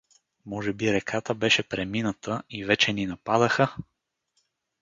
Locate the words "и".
2.49-2.65